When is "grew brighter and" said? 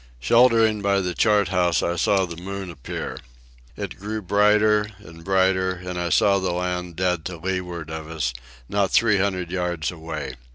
3.99-5.23